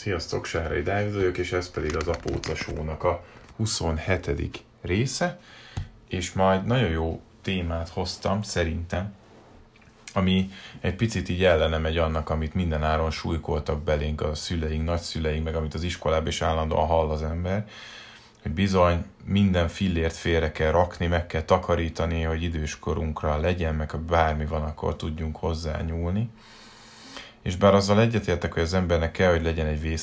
[0.00, 3.24] Sziasztok, Sárai Dávid vagyok, és ez pedig az Apóca Show-nak a
[3.56, 4.64] 27.
[4.82, 5.40] része,
[6.08, 9.14] és majd nagyon jó témát hoztam, szerintem,
[10.14, 10.50] ami
[10.80, 15.54] egy picit így ellene megy annak, amit minden áron súlykoltak belénk a szüleink, nagyszüleink, meg
[15.54, 17.68] amit az iskolában is állandóan hall az ember,
[18.42, 23.98] hogy bizony minden fillért félre kell rakni, meg kell takarítani, hogy időskorunkra legyen, meg ha
[23.98, 26.30] bármi van, akkor tudjunk hozzá nyúlni
[27.42, 29.98] és bár azzal egyetértek, hogy az embernek kell, hogy legyen egy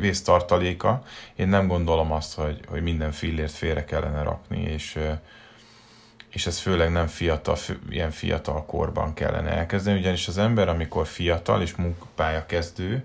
[0.00, 1.02] vésztartaléka,
[1.34, 4.98] én nem gondolom azt, hogy, hogy minden fillért félre kellene rakni, és,
[6.30, 7.56] és ez főleg nem fiatal,
[7.90, 13.04] ilyen fiatal korban kellene elkezdeni, ugyanis az ember, amikor fiatal és munkapálya kezdő,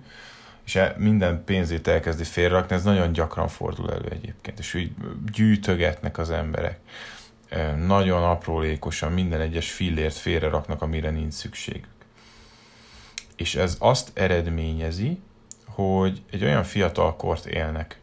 [0.65, 4.91] és e, minden pénzét elkezdi félrerakni, ez nagyon gyakran fordul elő egyébként, és úgy
[5.31, 6.79] gyűjtögetnek az emberek.
[7.85, 11.85] Nagyon aprólékosan minden egyes fillért félre raknak, amire nincs szükség
[13.37, 15.19] és ez azt eredményezi,
[15.65, 17.99] hogy egy olyan fiatal kort élnek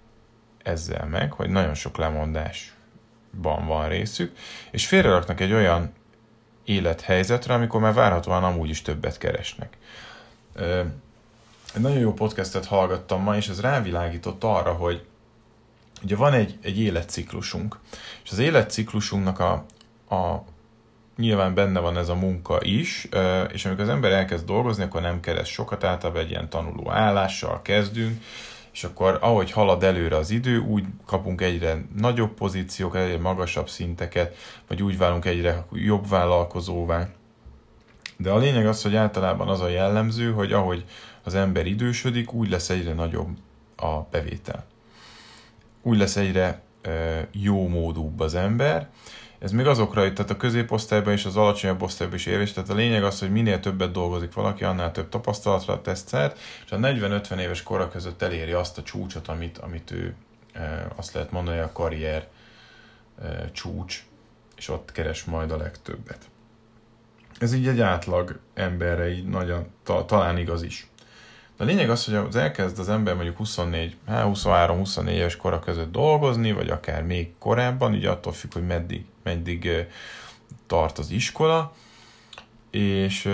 [0.62, 4.36] ezzel meg, hogy nagyon sok lemondásban van részük,
[4.70, 5.92] és félreraknak egy olyan
[6.64, 9.76] élethelyzetre, amikor már várhatóan amúgy is többet keresnek.
[11.74, 15.04] Egy nagyon jó podcastet hallgattam ma, és ez rávilágított arra, hogy
[16.02, 17.78] ugye van egy, egy életciklusunk,
[18.24, 19.52] és az életciklusunknak a,
[20.14, 20.44] a
[21.16, 23.08] nyilván benne van ez a munka is,
[23.52, 27.62] és amikor az ember elkezd dolgozni, akkor nem keres sokat, általában egy ilyen tanuló állással
[27.62, 28.22] kezdünk,
[28.72, 34.36] és akkor ahogy halad előre az idő, úgy kapunk egyre nagyobb pozíciókat, egyre magasabb szinteket,
[34.68, 37.08] vagy úgy válunk egyre jobb vállalkozóvá.
[38.16, 40.84] De a lényeg az, hogy általában az a jellemző, hogy ahogy
[41.22, 43.28] az ember idősödik, úgy lesz egyre nagyobb
[43.76, 44.64] a bevétel.
[45.82, 46.62] Úgy lesz egyre
[47.32, 48.88] jó módúbb az ember,
[49.38, 53.04] ez még azokra, tehát a középosztályban és az alacsonyabb osztályban is érvényes, tehát a lényeg
[53.04, 57.62] az, hogy minél többet dolgozik valaki, annál több tapasztalatra tesz szert, és a 40-50 éves
[57.62, 60.14] kora között eléri azt a csúcsot, amit, amit ő
[60.52, 62.28] e, azt lehet mondani, a karrier
[63.22, 64.04] e, csúcs,
[64.56, 66.28] és ott keres majd a legtöbbet.
[67.38, 70.86] Ez így egy átlag emberre így nagyon, ta, talán igaz is.
[71.56, 75.92] De a lényeg az, hogy az elkezd az ember mondjuk 24, 23-24 éves kora között
[75.92, 79.86] dolgozni, vagy akár még korábban, ugye attól függ, hogy meddig, meddig
[80.66, 81.72] tart az iskola,
[82.70, 83.28] és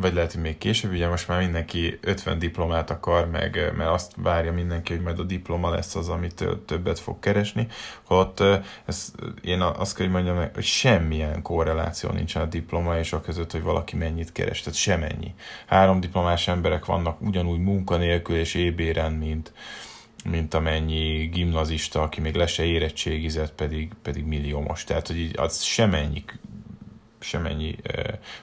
[0.00, 4.12] vagy lehet, hogy még később, ugye most már mindenki 50 diplomát akar, meg, mert azt
[4.16, 7.66] várja mindenki, hogy majd a diploma lesz az, amit többet fog keresni,
[8.02, 8.42] holott
[8.84, 9.12] ez,
[9.42, 13.62] én azt kell, hogy mondjam hogy semmilyen korreláció nincsen a diploma és a között, hogy
[13.62, 15.34] valaki mennyit keres, tehát semennyi.
[15.66, 19.52] Három diplomás emberek vannak ugyanúgy munkanélkül és ébéren, mint,
[20.30, 24.84] mint amennyi gimnazista, aki még le se érettségizett, pedig, pedig milliómos.
[24.84, 26.24] Tehát, hogy így az semennyi
[27.24, 27.76] semennyi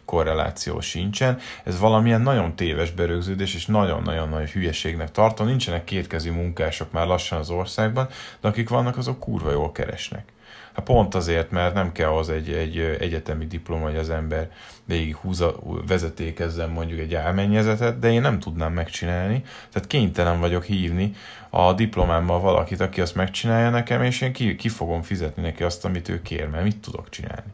[0.05, 1.39] korreláció sincsen.
[1.63, 5.47] Ez valamilyen nagyon téves berögződés, és nagyon-nagyon nagy hülyeségnek tartom.
[5.47, 8.09] Nincsenek kétkezi munkások már lassan az országban,
[8.41, 10.31] de akik vannak, azok kurva jól keresnek.
[10.73, 14.51] Hát pont azért, mert nem kell az egy, egy egyetemi diploma, hogy az ember
[14.85, 15.55] végig húza,
[15.87, 21.15] vezetékezzen mondjuk egy elmennyezetet, de én nem tudnám megcsinálni, tehát kénytelen vagyok hívni
[21.49, 25.85] a diplomámmal valakit, aki azt megcsinálja nekem, és én ki, ki fogom fizetni neki azt,
[25.85, 27.53] amit ő kér, mert mit tudok csinálni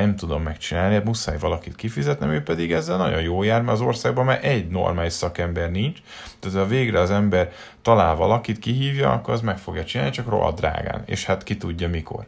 [0.00, 3.80] nem tudom megcsinálni, hát muszáj valakit kifizetnem, ő pedig ezzel nagyon jó jár, mert az
[3.80, 5.98] országban már egy normális szakember nincs,
[6.38, 10.58] tehát ha végre az ember talál valakit, kihívja, akkor az meg fogja csinálni, csak rohadt
[10.58, 12.26] drágán, és hát ki tudja mikor.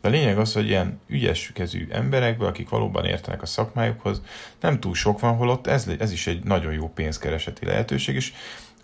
[0.00, 4.22] De a lényeg az, hogy ilyen ügyes kezű emberekből, akik valóban értenek a szakmájukhoz,
[4.60, 8.32] nem túl sok van, holott ez, ez is egy nagyon jó pénzkereseti lehetőség, és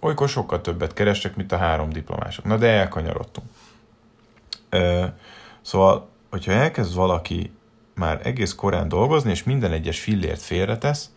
[0.00, 2.44] olykor sokkal többet kerestek, mint a három diplomások.
[2.44, 3.46] Na de elkanyarodtunk.
[4.68, 5.04] Ö,
[5.60, 7.52] szóval, hogyha elkezd valaki
[7.98, 11.10] már egész korán dolgozni, és minden egyes fillért félretesz,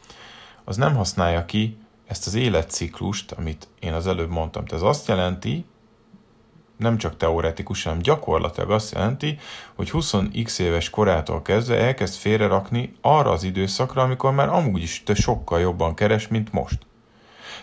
[0.63, 1.77] az nem használja ki
[2.07, 4.65] ezt az életciklust, amit én az előbb mondtam.
[4.65, 5.65] Tehát ez azt jelenti,
[6.81, 9.37] nem csak teoretikusan, hanem gyakorlatilag azt jelenti,
[9.75, 15.13] hogy 20x éves korától kezdve elkezd félrerakni arra az időszakra, amikor már amúgy is te
[15.13, 16.79] sokkal jobban keres, mint most.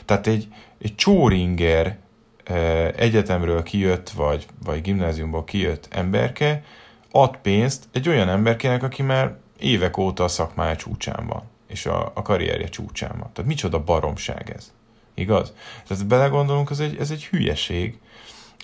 [0.04, 0.48] Tehát egy,
[0.78, 1.98] egy csóringer
[2.44, 6.62] eh, egyetemről kijött, vagy, vagy gimnáziumból kijött emberke,
[7.10, 12.12] ad pénzt egy olyan emberkének, aki már évek óta a szakmája csúcsán van, és a,
[12.14, 13.30] a karrierje csúcsán van.
[13.32, 14.72] Tehát micsoda baromság ez.
[15.14, 15.52] Igaz?
[15.86, 17.98] Tehát belegondolunk, ez egy, ez egy hülyeség,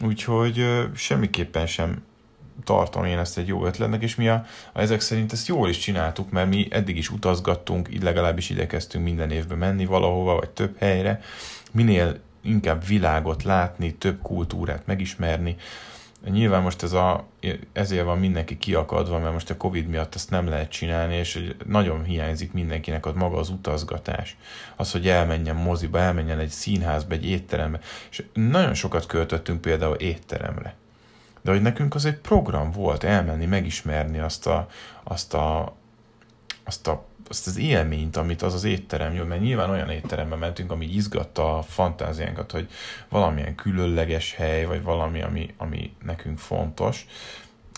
[0.01, 2.05] úgyhogy ö, semmiképpen sem
[2.65, 5.79] tartom én ezt egy jó ötletnek, és mi a, a, ezek szerint ezt jól is
[5.79, 10.77] csináltuk, mert mi eddig is utazgattunk, így legalábbis igyekeztünk minden évben menni valahova, vagy több
[10.79, 11.21] helyre,
[11.73, 15.57] minél inkább világot látni, több kultúrát megismerni,
[16.31, 17.27] Nyilván most ez a,
[17.73, 22.05] ezért van mindenki kiakadva, mert most a Covid miatt ezt nem lehet csinálni, és nagyon
[22.05, 24.37] hiányzik mindenkinek az maga az utazgatás.
[24.77, 27.81] Az, hogy elmenjen moziba, elmenjen egy színházba, egy étterembe.
[28.11, 30.75] És nagyon sokat költöttünk például étteremre.
[31.43, 34.69] De hogy nekünk az egy program volt elmenni, megismerni azt a,
[35.03, 35.77] azt a,
[36.65, 40.71] azt a azt az élményt, amit az az étterem jó, mert nyilván olyan étterembe mentünk,
[40.71, 42.71] ami izgatta a fantáziánkat, hogy
[43.09, 47.07] valamilyen különleges hely, vagy valami, ami, ami nekünk fontos,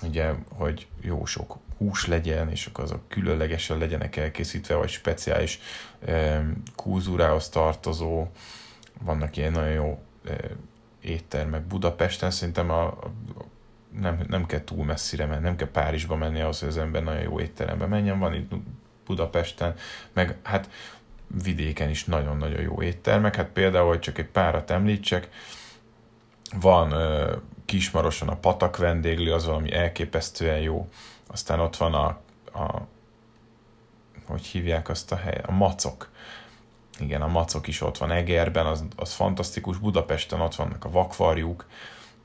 [0.02, 5.60] ugye, hogy jó sok hús legyen, és akkor azok különlegesen legyenek elkészítve, vagy speciális
[6.06, 6.44] e,
[6.76, 8.26] kultúrához tartozó,
[9.00, 9.98] vannak ilyen nagyon jó
[10.28, 10.36] e,
[11.00, 11.62] éttermek.
[11.62, 13.10] Budapesten, szerintem a, a
[14.00, 17.22] nem, nem kell túl messzire menni, nem kell Párizsba menni ahhoz, hogy az ember nagyon
[17.22, 18.52] jó étterembe menjen, van itt
[19.06, 19.74] Budapesten,
[20.12, 20.70] meg hát
[21.42, 23.36] vidéken is nagyon-nagyon jó éttermek.
[23.36, 25.28] Hát például, hogy csak egy párat említsek,
[26.60, 30.88] van uh, Kismaroson a patak vendéglő, az valami elképesztően jó.
[31.26, 32.06] Aztán ott van a,
[32.58, 32.86] a
[34.26, 35.46] hogy hívják azt a helyet?
[35.46, 36.10] A macok.
[36.98, 39.78] Igen, a macok is ott van Egerben, az, az fantasztikus.
[39.78, 41.66] Budapesten ott vannak a vakvarjuk,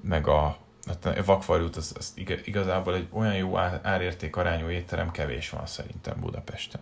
[0.02, 2.14] meg a hát vakvarjút, az, az
[2.46, 6.82] igazából egy olyan jó árérték arányú étterem kevés van szerintem Budapesten.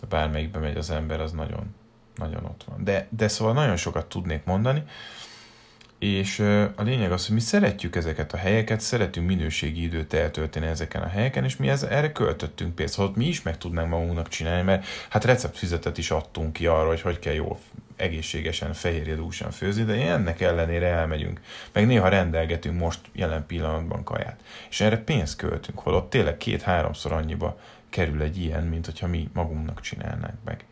[0.00, 1.74] De bármelyikbe megy az ember, az nagyon,
[2.14, 2.84] nagyon ott van.
[2.84, 4.84] De, de szóval nagyon sokat tudnék mondani,
[6.02, 6.38] és
[6.74, 11.08] a lényeg az, hogy mi szeretjük ezeket a helyeket, szeretünk minőségi időt eltölteni ezeken a
[11.08, 14.86] helyeken, és mi ez, erre költöttünk pénzt, hogy mi is meg tudnánk magunknak csinálni, mert
[15.08, 17.58] hát receptfizetet is adtunk ki arra, hogy hogy kell jól
[17.96, 21.40] egészségesen, fehérjedúsan főzni, de ennek ellenére elmegyünk.
[21.72, 24.40] Meg néha rendelgetünk most jelen pillanatban kaját.
[24.70, 27.58] És erre pénzt költünk, holott tényleg két-háromszor annyiba
[27.90, 30.64] kerül egy ilyen, mint hogyha mi magunknak csinálnánk meg.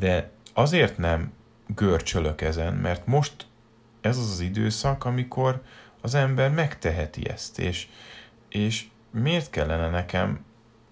[0.00, 1.32] De azért nem
[1.66, 3.46] görcsölök ezen, mert most
[4.06, 5.62] ez az az időszak, amikor
[6.00, 7.86] az ember megteheti ezt, és,
[8.48, 10.44] és miért kellene nekem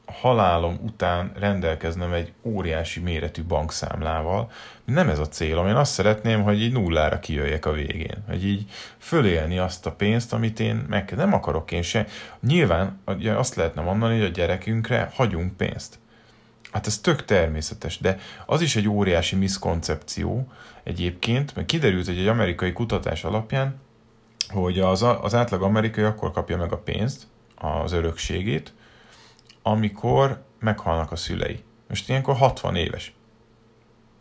[0.06, 4.50] halálom után rendelkeznem egy óriási méretű bankszámlával.
[4.84, 5.66] Nem ez a célom.
[5.66, 8.24] Én azt szeretném, hogy így nullára kijöjjek a végén.
[8.28, 12.06] Hogy így fölélni azt a pénzt, amit én meg nem akarok én se.
[12.40, 13.00] Nyilván
[13.36, 15.98] azt lehetne mondani, hogy a gyerekünkre hagyunk pénzt.
[16.74, 22.26] Hát ez tök természetes, de az is egy óriási miszkoncepció egyébként, mert kiderült, hogy egy
[22.26, 23.80] amerikai kutatás alapján,
[24.48, 28.72] hogy az, az átlag amerikai akkor kapja meg a pénzt, az örökségét,
[29.62, 31.62] amikor meghalnak a szülei.
[31.88, 33.14] Most ilyenkor 60 éves.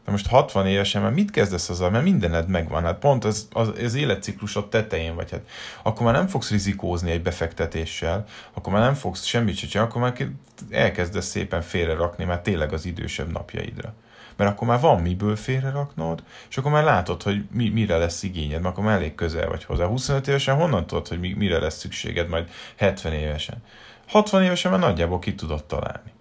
[0.05, 3.71] De most 60 évesen már mit kezdesz azzal, mert mindened megvan, hát pont az, az,
[3.83, 5.41] az életciklusod tetején vagy, hát
[5.83, 10.01] akkor már nem fogsz rizikózni egy befektetéssel, akkor már nem fogsz semmit sem csinálni, akkor
[10.01, 10.27] már
[10.69, 13.93] elkezdesz szépen félre rakni már tényleg az idősebb napjaidra.
[14.35, 18.23] Mert akkor már van miből félre raknod, és akkor már látod, hogy mi, mire lesz
[18.23, 19.85] igényed, mert akkor már elég közel vagy hozzá.
[19.85, 23.63] 25 évesen honnan tudod, hogy mire lesz szükséged majd 70 évesen?
[24.07, 26.12] 60 évesen már nagyjából ki tudod találni.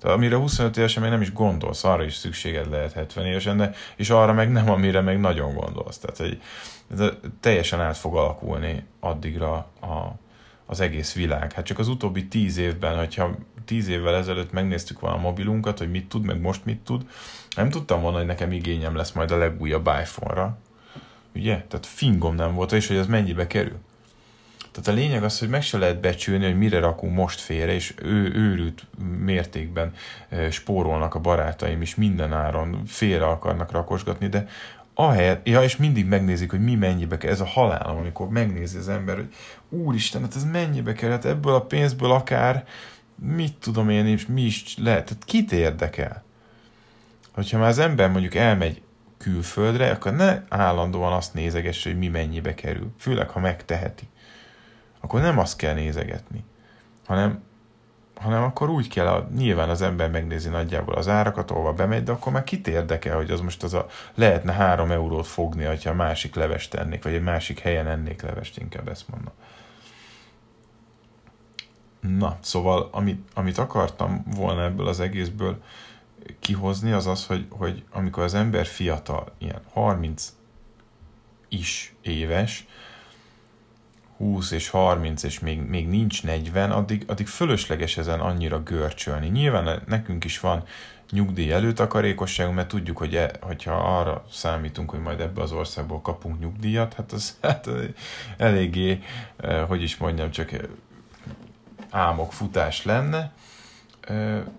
[0.00, 3.72] Tehát amire 25 évesen még nem is gondolsz, arra is szükséged lehet 70 évesen, de,
[3.96, 5.98] és arra meg nem, amire meg nagyon gondolsz.
[5.98, 6.40] Tehát, hogy
[6.90, 7.08] ez
[7.40, 10.18] teljesen át fog alakulni addigra a,
[10.66, 11.52] az egész világ.
[11.52, 15.90] Hát csak az utóbbi 10 évben, hogyha 10 évvel ezelőtt megnéztük volna a mobilunkat, hogy
[15.90, 17.06] mit tud, meg most mit tud,
[17.56, 20.58] nem tudtam volna, hogy nekem igényem lesz majd a legújabb iPhone-ra.
[21.34, 21.64] Ugye?
[21.68, 23.78] Tehát fingom nem volt, és hogy ez mennyibe kerül.
[24.76, 27.94] Tehát a lényeg az, hogy meg se lehet becsülni, hogy mire rakunk most félre, és
[28.02, 28.86] ő őrült
[29.18, 29.92] mértékben
[30.50, 34.46] spórolnak a barátaim is minden áron, félre akarnak rakosgatni, de
[34.94, 38.88] ahelyett, ja, és mindig megnézik, hogy mi mennyibe kell, ez a halálom, amikor megnézi az
[38.88, 39.34] ember, hogy
[39.68, 42.64] úristen, hát ez mennyibe kell, hát ebből a pénzből akár,
[43.14, 46.24] mit tudom én, és mi is lehet, tehát kit érdekel?
[47.32, 48.82] Hogyha már az ember mondjuk elmegy
[49.18, 54.08] külföldre, akkor ne állandóan azt nézegesse, hogy mi mennyibe kerül, főleg ha megteheti
[55.06, 56.44] akkor nem azt kell nézegetni,
[57.06, 57.42] hanem,
[58.14, 62.12] hanem akkor úgy kell, a, nyilván az ember megnézi nagyjából az árakat, ahova bemegy, de
[62.12, 66.34] akkor már kit érdekel, hogy az most az a, lehetne három eurót fogni, ha másik
[66.34, 69.32] levest tennék, vagy egy másik helyen ennék levest, inkább ezt mondom.
[72.18, 75.62] Na, szóval amit, amit akartam volna ebből az egészből
[76.38, 80.32] kihozni, az az, hogy, hogy amikor az ember fiatal, ilyen 30
[81.48, 82.66] is éves,
[84.16, 89.28] 20 és 30 és még, még nincs 40, addig, addig fölösleges ezen annyira görcsölni.
[89.28, 90.64] Nyilván nekünk is van
[91.10, 96.40] nyugdíj előtakarékosságunk, mert tudjuk, hogy e, hogyha arra számítunk, hogy majd ebbe az országból kapunk
[96.40, 97.68] nyugdíjat, hát az hát
[98.36, 99.02] eléggé,
[99.66, 100.50] hogy is mondjam, csak
[101.90, 103.32] álmok futás lenne.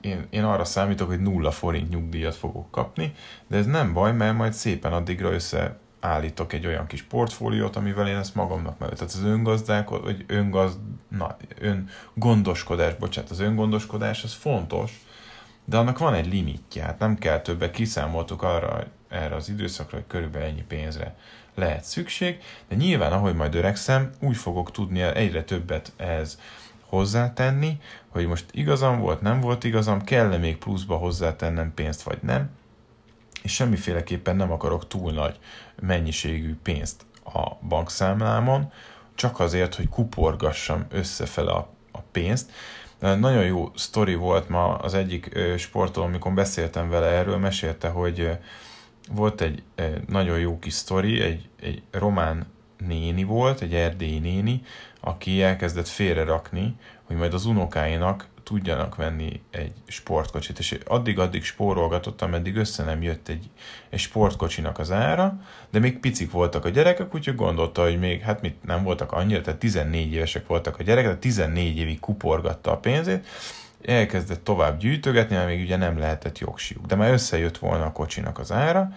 [0.01, 3.13] Én, én arra számítok, hogy nulla forint nyugdíjat fogok kapni,
[3.47, 8.07] de ez nem baj, mert majd szépen addigra össze állítok egy olyan kis portfóliót, amivel
[8.07, 8.89] én ezt magamnak meg.
[8.89, 14.91] Tehát az öngazdálkod, vagy öngaz, na, öngondoskodás, bocsánat, az öngondoskodás, az fontos,
[15.65, 20.07] de annak van egy limitje, hát nem kell többet, kiszámoltuk arra, erre az időszakra, hogy
[20.07, 21.15] körülbelül ennyi pénzre
[21.55, 26.39] lehet szükség, de nyilván, ahogy majd öregszem, úgy fogok tudni egyre többet ehhez
[26.85, 27.77] hozzátenni,
[28.07, 32.49] hogy most igazam volt, nem volt igazam, kell-e még pluszba hozzátennem pénzt, vagy nem,
[33.47, 35.39] és semmiféleképpen nem akarok túl nagy
[35.81, 38.71] mennyiségű pénzt a bankszámlámon,
[39.15, 42.51] csak azért, hogy kuporgassam összefele a, a pénzt.
[42.99, 48.37] Nagyon jó sztori volt ma az egyik sportoló, amikor beszéltem vele erről, mesélte, hogy
[49.11, 49.63] volt egy
[50.07, 52.45] nagyon jó kis sztori, egy, egy román
[52.77, 54.61] néni volt, egy erdélyi néni,
[54.99, 62.55] aki elkezdett félrerakni, hogy majd az unokáinak tudjanak venni egy sportkocsit, és addig-addig spórolgatott, ameddig
[62.55, 63.49] össze nem jött egy,
[63.89, 65.39] egy sportkocsinak az ára,
[65.69, 69.41] de még picik voltak a gyerekek, úgyhogy gondolta, hogy még, hát mit nem voltak annyira,
[69.41, 73.27] tehát 14 évesek voltak a gyerekek, de 14 évig kuporgatta a pénzét,
[73.85, 78.39] elkezdett tovább gyűjtögetni, mert még ugye nem lehetett jogsiuk, de már összejött volna a kocsinak
[78.39, 78.91] az ára,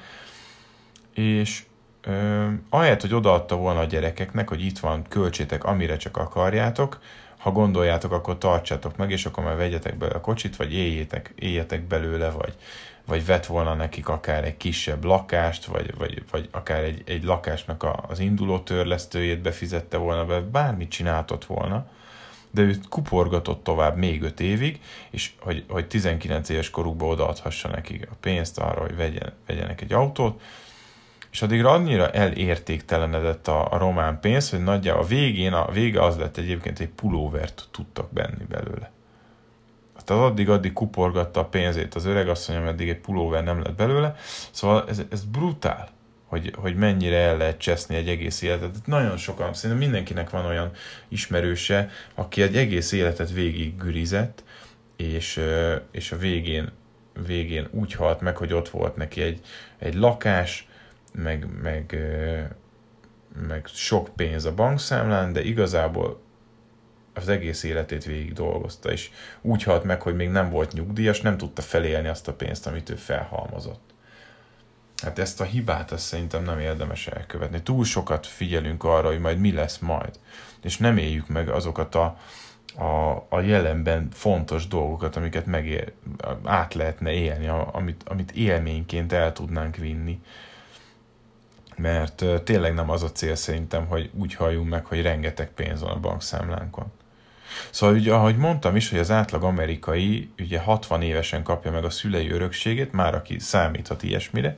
[1.14, 1.64] és
[2.00, 7.00] ö, ahelyett, hogy odaadta volna a gyerekeknek, hogy itt van, költsétek, amire csak akarjátok,
[7.40, 11.82] ha gondoljátok, akkor tartsátok meg, és akkor már vegyetek be a kocsit, vagy éljétek, éljetek
[11.82, 12.54] belőle, vagy,
[13.06, 17.82] vagy vett volna nekik akár egy kisebb lakást, vagy, vagy, vagy akár egy, egy lakásnak
[17.82, 21.86] a, az induló törlesztőjét befizette volna be, bármit csináltott volna,
[22.50, 24.80] de ő kuporgatott tovább még 5 évig,
[25.10, 29.92] és hogy, hogy 19 éves korukban odaadhassa nekik a pénzt arra, hogy vegyen, vegyenek egy
[29.92, 30.40] autót,
[31.32, 36.16] és addigra annyira elértéktelenedett a, a román pénz, hogy nagyjából a végén, a vége az
[36.16, 38.90] lett egyébként, egy pulóvert tudtak benni belőle.
[40.04, 44.16] Tehát addig-addig kuporgatta a pénzét az öreg asszony, ameddig egy pulóver nem lett belőle.
[44.50, 45.88] Szóval ez, ez brutál,
[46.26, 48.86] hogy, hogy mennyire el lehet cseszni egy egész életet.
[48.86, 50.70] Nagyon sokan, szerintem mindenkinek van olyan
[51.08, 54.44] ismerőse, aki egy egész életet végig gürizett,
[54.96, 55.40] és,
[55.90, 56.70] és a végén,
[57.26, 59.40] végén úgy halt meg, hogy ott volt neki egy,
[59.78, 60.68] egy lakás,
[61.12, 61.96] meg, meg,
[63.46, 66.20] meg sok pénz a bankszámlán, de igazából
[67.14, 71.36] az egész életét végig dolgozta, és úgy halt meg, hogy még nem volt nyugdíjas, nem
[71.36, 73.90] tudta felélni azt a pénzt, amit ő felhalmozott.
[75.02, 77.62] Hát ezt a hibát azt szerintem nem érdemes elkövetni.
[77.62, 80.18] Túl sokat figyelünk arra, hogy majd mi lesz majd,
[80.62, 82.18] és nem éljük meg azokat a,
[82.76, 85.92] a, a jelenben fontos dolgokat, amiket megér,
[86.44, 90.20] át lehetne élni, amit, amit élményként el tudnánk vinni
[91.80, 95.90] mert tényleg nem az a cél szerintem, hogy úgy halljunk meg, hogy rengeteg pénz van
[95.90, 96.92] a bankszámlánkon.
[97.70, 101.90] Szóval ugye, ahogy mondtam is, hogy az átlag amerikai ugye 60 évesen kapja meg a
[101.90, 104.56] szülei örökségét, már aki számíthat ilyesmire,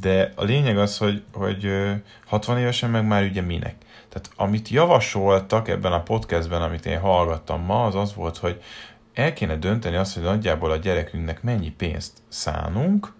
[0.00, 1.72] de a lényeg az, hogy, hogy
[2.26, 3.74] 60 évesen meg már ugye minek.
[4.08, 8.62] Tehát amit javasoltak ebben a podcastben, amit én hallgattam ma, az az volt, hogy
[9.14, 13.12] el kéne dönteni azt, hogy nagyjából a gyerekünknek mennyi pénzt szánunk,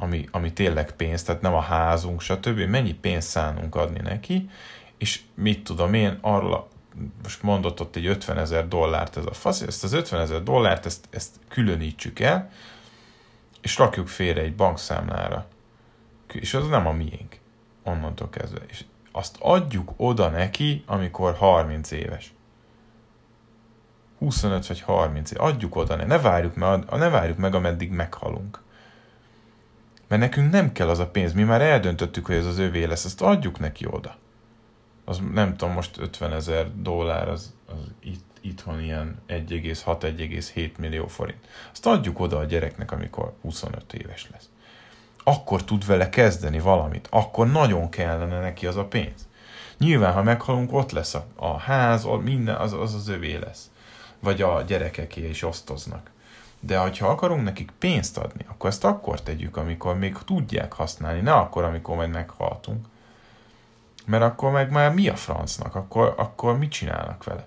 [0.00, 2.58] ami, ami tényleg pénz, tehát nem a házunk, stb.
[2.58, 4.50] Mennyi pénzt szánunk adni neki,
[4.98, 6.66] és mit tudom én, arra
[7.22, 10.86] most mondott ott egy 50 ezer dollárt ez a fasz, ezt az 50 ezer dollárt,
[10.86, 12.50] ezt, ezt különítsük el,
[13.60, 15.46] és rakjuk félre egy bankszámlára.
[16.32, 17.38] És az nem a miénk,
[17.82, 18.60] onnantól kezdve.
[18.66, 22.32] És azt adjuk oda neki, amikor 30 éves.
[24.18, 25.44] 25 vagy 30 éves.
[25.44, 28.62] Adjuk oda, ne, ne, várjuk, meg, ne várjuk meg, ameddig meghalunk.
[30.08, 33.04] Mert nekünk nem kell az a pénz, mi már eldöntöttük, hogy ez az övé lesz,
[33.04, 34.16] azt adjuk neki oda.
[35.04, 41.48] Az nem tudom, most 50 ezer dollár, az, az itt, itthon ilyen 1,6-1,7 millió forint.
[41.72, 44.48] Azt adjuk oda a gyereknek, amikor 25 éves lesz.
[45.24, 49.28] Akkor tud vele kezdeni valamit, akkor nagyon kellene neki az a pénz.
[49.78, 53.70] Nyilván, ha meghalunk, ott lesz a, a ház, minden, az, az az övé lesz.
[54.20, 56.10] Vagy a gyerekeké is osztoznak.
[56.60, 61.32] De ha akarunk nekik pénzt adni, akkor ezt akkor tegyük, amikor még tudják használni, ne
[61.32, 62.86] akkor, amikor majd meghaltunk.
[64.06, 65.74] Mert akkor meg már mi a francnak?
[65.74, 67.46] Akkor, akkor mit csinálnak vele?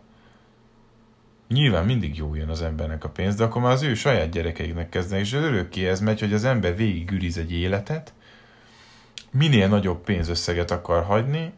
[1.48, 4.90] Nyilván mindig jó jön az embernek a pénz, de akkor már az ő saját gyerekeiknek
[4.90, 8.14] kezdenek, és örökké ez megy, hogy az ember végig üriz egy életet,
[9.32, 11.54] minél nagyobb pénzösszeget akar hagyni,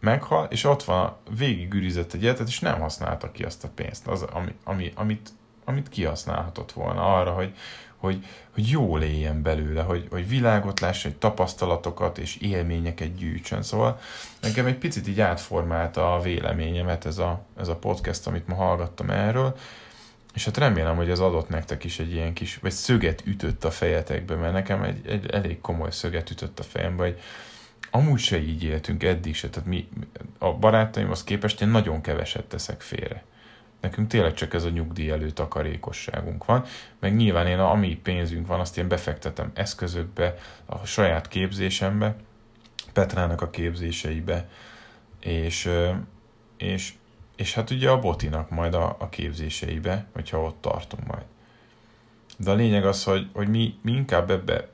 [0.00, 4.06] meghal, és ott van, végig ürizett egy életet, és nem használta ki azt a pénzt,
[4.06, 5.30] az, ami, ami, amit
[5.64, 7.54] amit kihasználhatott volna arra, hogy,
[7.96, 13.62] hogy, hogy jól éljen belőle, hogy, hogy világot lásson, hogy tapasztalatokat és élményeket gyűjtsön.
[13.62, 13.98] Szóval
[14.40, 19.10] nekem egy picit így átformálta a véleményemet ez a, ez a podcast, amit ma hallgattam
[19.10, 19.56] erről,
[20.34, 23.70] és hát remélem, hogy ez adott nektek is egy ilyen kis, vagy szöget ütött a
[23.70, 27.20] fejetekbe, mert nekem egy, egy elég komoly szöget ütött a fejembe, hogy
[27.90, 29.88] amúgy se így éltünk eddig se, tehát mi,
[30.38, 33.24] a barátaimhoz képest én nagyon keveset teszek félre.
[33.84, 36.64] Nekünk tényleg csak ez a nyugdíj előtt takarékosságunk van,
[36.98, 40.34] meg nyilván én, ami pénzünk van, azt én befektetem eszközökbe,
[40.66, 42.16] a saját képzésembe,
[42.92, 44.48] Petrának a képzéseibe,
[45.20, 45.70] és,
[46.56, 46.94] és,
[47.36, 51.24] és hát ugye a Botinak majd a, a képzéseibe, hogyha ott tartunk majd.
[52.38, 54.68] De a lényeg az, hogy, hogy mi, mi inkább ebbe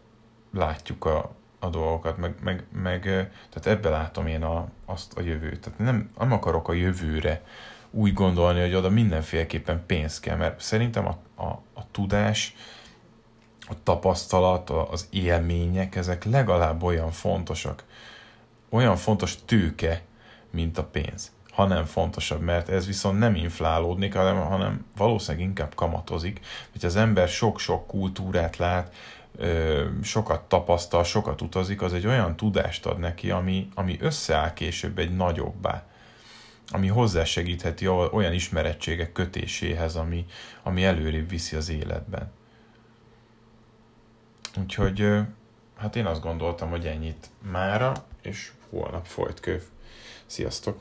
[0.54, 3.02] látjuk a, a dolgokat, meg, meg, meg
[3.48, 5.60] tehát ebbe látom én a, azt a jövőt.
[5.60, 7.42] Tehát nem, nem akarok a jövőre
[7.90, 12.54] úgy gondolni, hogy oda mindenféleképpen pénz kell, mert szerintem a, a, a tudás,
[13.60, 17.84] a tapasztalat, az élmények, ezek legalább olyan fontosak,
[18.68, 20.02] olyan fontos tőke,
[20.50, 21.32] mint a pénz.
[21.50, 26.40] Ha nem fontosabb, mert ez viszont nem inflálódnik, hanem, hanem valószínűleg inkább kamatozik,
[26.72, 28.94] hogy az ember sok-sok kultúrát lát,
[30.02, 35.16] sokat tapasztal, sokat utazik, az egy olyan tudást ad neki, ami, ami összeáll később egy
[35.16, 35.89] nagyobbá
[36.70, 40.26] ami hozzásegítheti olyan ismerettségek kötéséhez, ami,
[40.62, 42.32] ami előrébb viszi az életben.
[44.58, 45.12] Úgyhogy
[45.76, 49.62] hát én azt gondoltam, hogy ennyit mára, és holnap folyt köv.
[50.26, 50.80] Sziasztok!